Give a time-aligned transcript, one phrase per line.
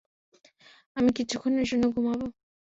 [0.97, 2.25] আমি কিছুক্ষণের জন্য ঘুমাবো।